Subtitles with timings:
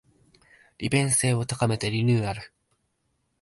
[0.79, 2.51] 利便性を高めてリニューアル